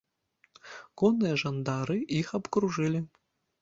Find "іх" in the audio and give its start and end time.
2.19-2.27